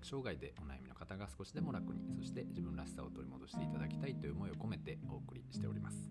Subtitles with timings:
[0.00, 6.10] ック障害でお悩みの方が少しでも楽にそして自分らしさを取り戻していただきたいという思いを込めてお送りしております、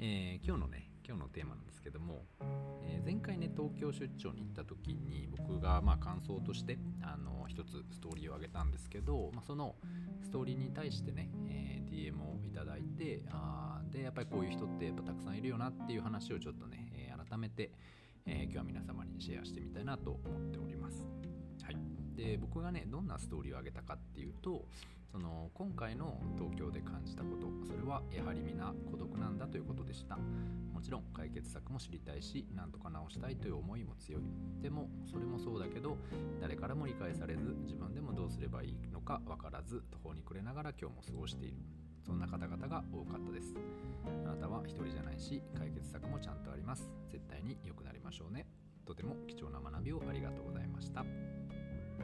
[0.00, 2.24] えー、今日のね今日のテーマなんですけども、
[2.84, 9.76] えー、前回ね東京出張に行った時に僕がまあ感想としてあの一つストーリーをあげたんですけど、まあ、その
[10.22, 17.72] ストーリーに対してね、えー、DM をいただいてあでやっぱりこういう人ってやっぱたくさんいるよなっていう話をちょっとね、えー、改めて、
[18.26, 21.06] えー、今日は皆様にシェアしてみたいなと思っております。
[21.64, 21.76] はい、
[22.20, 24.66] で僕がねどんなストーリーをあげたかっていうと
[25.10, 30.16] その今回の東京で感じたことそれはやはり皆孤独なんだということでした。
[30.16, 34.22] もちろん解決策も知りたいし何とか直したいという思いも強い。
[34.62, 35.96] でもそれもそうだけど
[36.40, 41.56] 誰からも理解されず自分でもどうすればいいのか分からず途方に暮れながら今日も過ごしている。
[42.06, 43.54] そんな方々が多かったです。
[44.24, 46.90] あなたは一人じゃないし解決策もちゃんとあります。
[47.10, 48.46] 絶対に良くなりましょうね。
[48.90, 51.04] とても貴重な学びをありがとうございました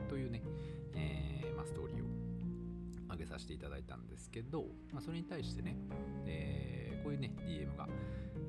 [0.08, 0.42] というね、
[0.94, 2.06] えー、まあ、ストーリーを
[3.10, 5.76] 上げさせていただいたんですけど、まあ、それに対してね、
[6.26, 7.88] えー、こういうね DM が、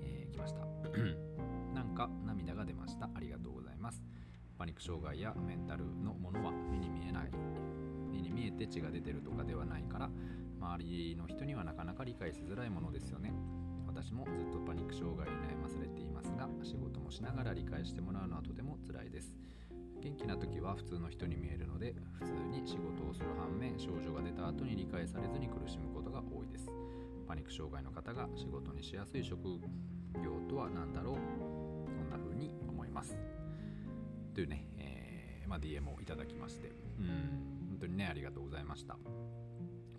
[0.04, 0.62] えー、来ました。
[1.74, 3.10] なんか涙が出ました。
[3.14, 4.02] ありがとうございます。
[4.58, 7.32] パニック障害やメンタルのものは目に見えない。
[8.12, 10.10] 目に見えて血が出てるとかではないから
[10.60, 13.32] 周りの人にはなかなか理解しづらいものですよね。
[13.86, 19.36] 私もずっとパニック障害に悩まされていますが仕事もしながら理解してもらうのはとても辛いです。
[20.08, 26.72] 元気な時は普通の人に見えるので普通に仕事をする反面症状が出た後に理解されずに苦しむことが多いです。
[27.28, 29.18] パニック障害の方が仕事にしやす。
[29.18, 29.44] い職
[30.24, 31.16] 業とは何だろう
[31.92, 33.18] そんな風に思います。
[34.34, 36.70] というね、えー、まあ、DM をいただきまして。
[37.00, 38.98] うん本当にねありがとうございました。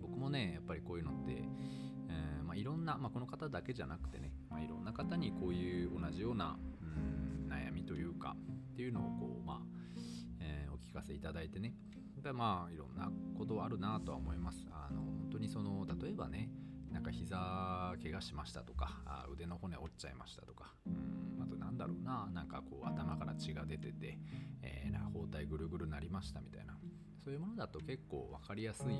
[0.01, 8.35] 僕もねやっぱりこういうのって、えー、まあ、いろんな、まあ、この方だけじゃなくてね、まあ、いろんな方にこういう同じようなうん悩みというか
[8.71, 9.78] っていうのをこうまあ
[10.71, 11.75] お聞かせいただいてね。
[12.15, 14.65] やっぱりまあいろんなことあるなとは思います。
[14.71, 16.49] あの本当にその例えばね
[16.91, 24.17] なんか膝怪我しましたとかあ腕の骨折っちゃいましたとかうんあとなんだろうななんかこう頭から血が出てて、
[24.63, 26.77] えー、な包帯ぐるぐるなりましたみたいな
[27.23, 28.95] そういうものだと結構分かりやすい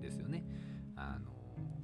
[0.00, 0.44] ですよね。
[0.96, 1.30] あの、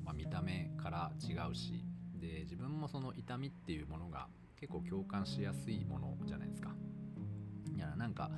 [0.05, 6.71] まあ、見た目から違うしで自分もその痛みっていうものが結構共感しやすいものじゃないですか。
[7.77, 8.07] いやな。
[8.09, 8.31] んか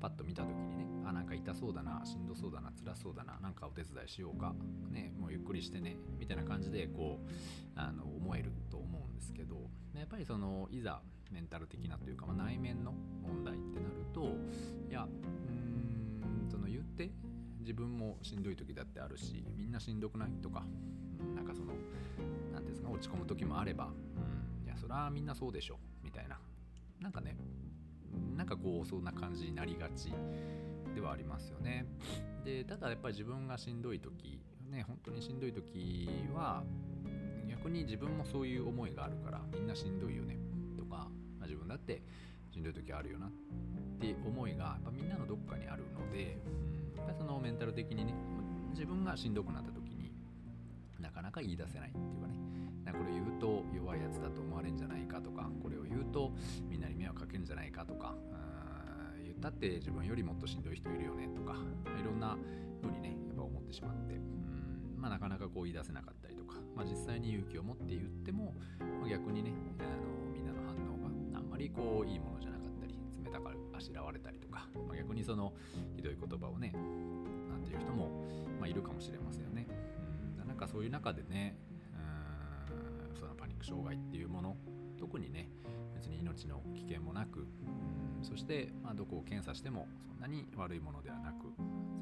[0.00, 4.54] パッと見た時にねあなんか痛そうだなしんどそうだな辛そうだななんかお手伝いしようか
[4.90, 7.30] ねもうゆっくりしてねみたいな感じでこう
[7.76, 9.56] あの思えると思うんですけど
[9.94, 12.92] やっぱりそのいざメンタル的なというか、まあ、内面の
[13.22, 14.34] 問題ってなると
[14.88, 17.10] いやうーんその言って
[17.60, 20.62] 自分もしんどい時だってあるしみんなしんどくないとか、
[21.34, 21.72] なんかその
[22.54, 26.38] 何ですか落ち込む時もあれば、うん、いやそりゃみんなそうでしょみたいな。
[27.00, 27.36] なんかね
[28.36, 30.12] なんかこうそんな感じになりがち
[30.94, 31.86] ではありますよね。
[32.44, 36.62] でただやっぱり自分がしんどい時ね本当にしんどい時は
[37.48, 40.38] 逆に自分もそういう思いがあるからみんなしんどいよね
[40.76, 41.08] とか、
[41.38, 42.02] まあ、自分だって
[42.52, 43.30] しんどい時あるよなっ
[44.00, 46.38] て思いがやっぱみんなのどっかにあるので、
[46.92, 48.14] うん、やっぱそのメンタル的にね
[48.72, 50.12] 自分がしんどくなった時に
[51.00, 52.34] なかなか言い出せないっていうかね
[52.86, 56.32] なこれ言うと弱いやつだと思われるんじゃないかとかこれを言うと
[56.70, 58.14] みんなに迷惑かけるんじゃないかとか
[59.22, 61.56] 言ったって自分よりもっとしんどい人いるよねとか
[62.00, 62.38] いろんな
[62.80, 68.54] 風にねやっぱ思ってしまってうんまあなかなかこう言い出せなかったりとか、まあ、実際に勇気を持って言っても、
[69.00, 72.94] まあ、逆にねあのみんなの反応があんまりこういいものじゃなかったり
[73.24, 75.52] 冷たくあしらわれたりとか、まあ、逆にその
[75.96, 76.72] ひどい言葉をね
[77.50, 78.10] なんていう人も、
[78.60, 79.66] ま、いるかもしれませんよね。
[80.40, 81.58] うんなんかそういう中でね
[83.66, 84.56] 障害っていうもの
[84.98, 85.50] 特にね
[85.94, 91.52] 別に命の危険もなく、うん、そして、まあ、どこを検査してもそんなに悪いものではなく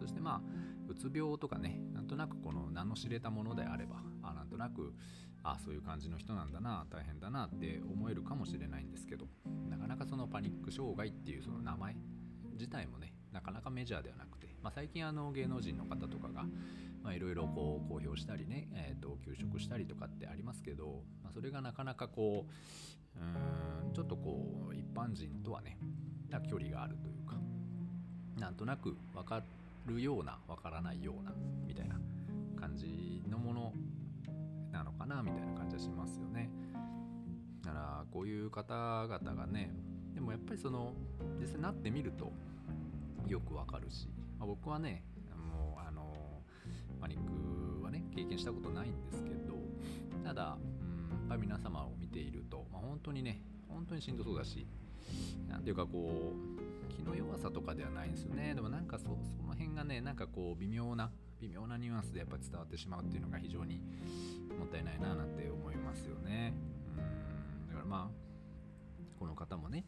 [0.00, 0.40] そしてまあ
[0.88, 4.92] うつ病とかねなんとなくこの名の知れたものであればあなんとなく
[5.42, 9.26] あそういう感じの人なんだな大変だなって思えるかもしれないんですけど
[9.68, 11.96] なかなかそのパニック障害っていうその名前
[12.52, 22.46] 自体もねなかなかメジャーではなくて、まあ、最近あの芸能人の方とかがいろいろこう公表したりね、えー、と休職したりとかってありますけど、まあ、それがなかなかこ
[23.14, 25.76] ううんちょっとこう一般人とはね
[26.30, 27.36] な距離があるというか
[28.40, 29.42] なんとなく分か
[29.84, 31.32] るような分からないような
[31.66, 31.96] みたいな
[32.58, 33.72] 感じのもの
[34.72, 36.48] なのかなみたいな感じはしますよね。
[37.62, 39.74] だからこういう方々がね
[40.14, 40.94] でもやっぱりその
[41.38, 42.32] 実際なってみると
[43.28, 44.08] よくわかるし、
[44.44, 45.02] まあ、僕はね
[45.34, 46.12] もうあの
[47.00, 49.54] パニックはね経験したことないんですけど
[50.22, 54.66] ただうんやっぱり皆様を見ていると、まあ、本当にね本当にしんどそうだし
[55.48, 58.54] なんていうかこう気の弱さとかではないんですよね。
[58.54, 63.80] でもなんかそその辺がねなんかこう微妙な微妙なニュアンスでやっぱ伝わってしまうっていうのが非常に
[64.58, 66.52] もったいないななんて思いますよね。
[66.98, 68.24] うんだからまあ
[69.18, 69.84] この方もね、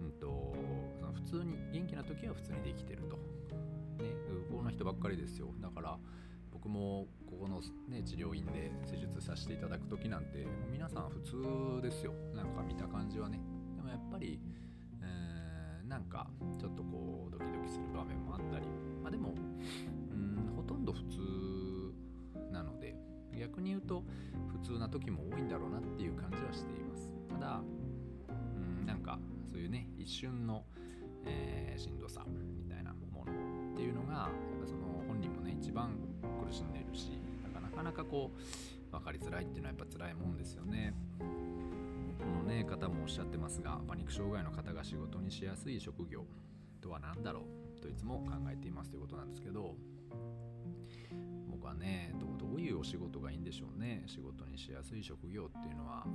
[0.00, 0.56] うんと、
[0.98, 3.18] その普通に元気な時は普通にできてると、
[3.98, 4.14] ね、
[4.50, 5.48] この人ばっかりですよ。
[5.60, 5.98] だから
[6.52, 12.12] 僕もここの、ね、治療院で施術させていただく時なんてもう皆さん普通ですよ。
[12.34, 13.40] なんか見た感じはね。
[13.76, 14.38] でもやっぱり、
[15.02, 18.66] え、なんかちょっとこうドキドキする場面もあったり。
[19.02, 19.34] まあでも
[20.10, 22.94] うんほとんど普通なので
[23.38, 24.04] 逆に言うと
[24.52, 27.12] 普通な時も多いんだろうなっていう感じはしています。
[27.28, 27.62] ただ
[28.28, 29.18] うんなんか
[29.50, 30.64] そういうね一瞬の、
[31.24, 33.24] えー、しんどさみたいなもの
[33.72, 35.96] っていうのがやっぱその本人もね一番
[36.46, 37.10] 苦しんでいるし
[37.54, 40.94] なかなかこう分かりづらいっていうのはやっぱ辛いもんですよね。
[41.18, 41.24] こ
[42.26, 46.24] のね方もおっしゃってますがパニック障害の方が仕事にしやすい職業
[46.80, 47.40] とは何だろ
[47.78, 49.74] うといつも考えていますということなんですけど
[51.50, 56.10] 僕はねどういうお仕事がいいんでしょうね仕事にしやすい職業っていうのはう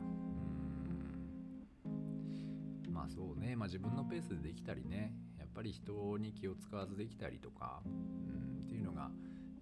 [1.89, 5.13] んまあそうね、まあ、自分のペースでできたりね
[5.57, 9.09] ぱり人に気を使わずできたりとかうんっていうのが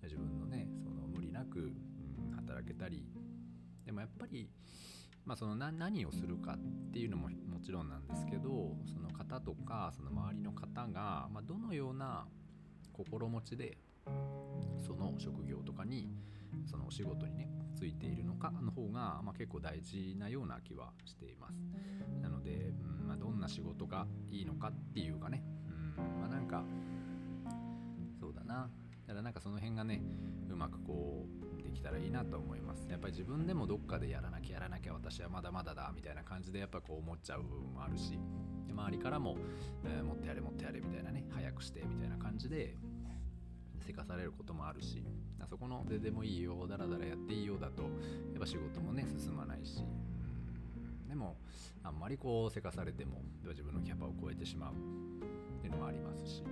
[0.04, 3.06] 自分のねその無理なく、うん、働けたり。
[3.86, 4.50] でもやっぱり、
[5.26, 12.26] まあ、その何をするかっていうのももちろんなんですけどその方とかその周りの方が、まあ、どのような
[12.92, 13.78] 心持ちで
[14.86, 16.10] その職業とかに
[16.66, 21.60] そのお仕事にねついているのかの方が、まあ、結構大事なような気はしています。
[22.22, 25.44] なので、うんまあ、どんな仕事がいいのかっていうかね、
[25.98, 26.64] まあ、なんか
[28.20, 28.70] そうだな。
[29.08, 30.02] だからなんかその辺がね
[30.50, 31.26] うまくこ
[31.60, 32.88] うできたらいいなと思います。
[32.90, 38.20] やっぱり自分でもどっかでやらなきゃやらなきゃ私はまだまだだみたいな感じでやっぱこう思っちゃう部分もあるし。
[38.76, 39.38] 周りからも、
[39.86, 42.76] えー、もっとやれもっとやれみたいなね早くしてみたいな感じで
[43.80, 45.02] せかされることもあるし。
[45.46, 47.90] あそこのででもいいよだらだらやっていいようだとや
[48.38, 49.84] っぱ仕事もね進まないし。
[51.08, 51.38] でも
[51.84, 54.74] あんまりこうせかされても自分のキャパを超えてしまう。
[55.66, 56.44] っていうのもありますし。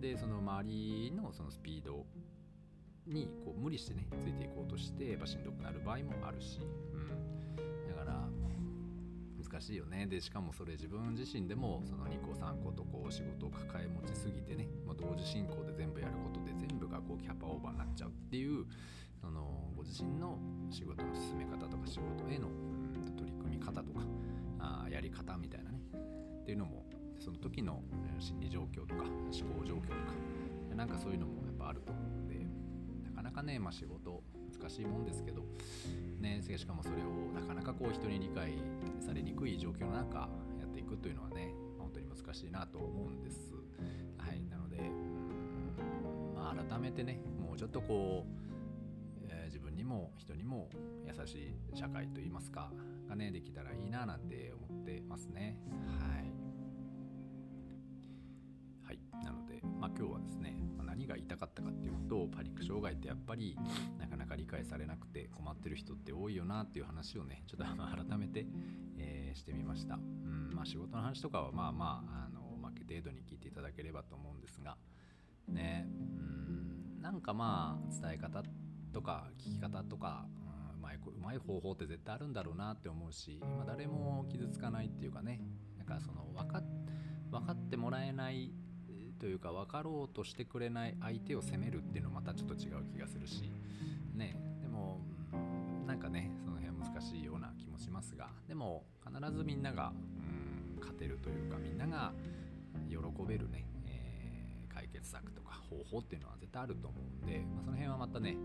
[0.00, 2.06] でその周りのそのスピード
[3.06, 6.58] にこう無理してねついていこうとしてやっぱしんどくなる場合もあるし、
[6.94, 8.26] うん、だから
[9.38, 10.06] 難しいよね。
[10.06, 18.64] でしかもそれ自分自身でもその2個3個とこう仕事を抱え持ちすぎてね、まあ、同時進行で全部やることで全部がこうキャパオーバーになっちゃうっていう
[19.20, 20.38] そのご自身の
[20.70, 22.48] 仕事の進め方とか仕事への
[23.18, 24.00] 取り組み方とか
[24.58, 25.80] あやり方みたいなね。
[26.40, 26.89] っていうのも
[27.20, 27.82] その時の
[28.18, 29.12] 心理状況とか思
[29.60, 29.94] 考状況とか
[30.74, 32.46] なんかそういうのもやっぱあると思うんで
[33.04, 34.22] なかなかね、まあ、仕事
[34.58, 35.42] 難しいもんですけど、
[36.18, 38.54] ね、しかもそれをなかなかこう人に理解
[39.00, 43.54] されにくい状況の中やっていくというのはね本当に難しいなと思うんです。
[44.16, 48.24] はい、なのでうん、まあ、改めてねもうちょっとこ
[49.22, 50.70] う、えー、自分にも人にも
[51.06, 51.34] 優し
[51.74, 52.70] い社会といいますか
[53.08, 55.58] がねできたらいいななんて思ってますね。
[56.00, 56.39] はい
[59.24, 63.56] なので、まあ、今日はですね、まあ、何が言いたかったかっていうとパニック障害ってやっぱり
[63.98, 68.46] なかなか理解されなくて困ってる人って多いよなっていう話をねちょっと改めて、
[68.98, 74.76] えー、してみました、うんまあ、仕事の話とかはまあまああの負け程度に聞いていただければと思うんですが
[75.48, 78.42] ねうんなんかまあ伝え方
[78.92, 80.26] とか聞き方とか、
[80.72, 85.40] うん、うまいうまい方法って絶対あるんだろうなって思うし、まあ、誰も傷つかないっていうかね
[85.78, 86.62] なんかその分か
[87.30, 88.52] 分かってもらえない
[89.20, 93.52] というか分かろうとしてくれない相手を責めるっていうのはまたちょっと違う気がするし
[94.14, 94.98] ねでも
[95.86, 102.12] なんかねその辺は難しいような気もしますがでも必ずみんながうん勝てるというかみんなが
[102.88, 102.96] 喜
[103.28, 108.36] べるね、えー、解決策とか方法っていうのは絶対あると思うんで、まあ、その辺はまたね、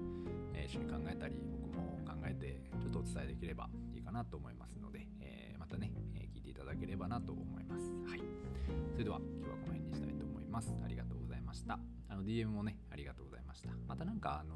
[0.53, 7.91] えー、一緒に考えたり僕も考えてちょっとお伝えできればいいかなと思いますので、えー、またね、え聞いていただければなと思います。
[8.08, 8.22] はい、
[8.91, 10.34] それでは今日はこの辺にしたいと思います。
[10.55, 10.74] ます。
[10.85, 11.77] ありがとうございました。
[12.07, 13.69] あの DM もねありがとうございました。
[13.88, 14.55] また何かあの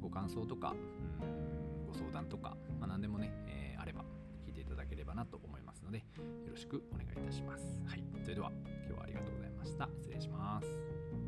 [0.00, 0.74] ご感想とか
[1.22, 4.04] うんご相談とか、まあ、何でもね、えー、あれば
[4.44, 6.04] 聞いていただければなと思いますのでよ
[6.50, 7.80] ろしくお願いいたします。
[7.86, 8.02] はい。
[8.22, 8.50] それでは
[8.88, 9.88] 今日はありがとうございました。
[10.00, 11.23] 失礼します。